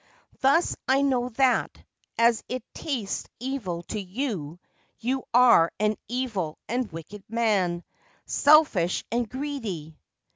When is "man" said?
7.29-7.83